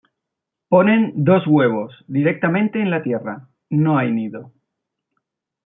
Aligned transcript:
Ponen 0.67 1.11
dos 1.15 1.43
huevos 1.45 1.93
directamente 2.07 2.81
en 2.81 2.89
la 2.89 3.03
tierra, 3.03 3.49
no 3.69 3.99
hay 3.99 4.11
nido. 4.11 4.51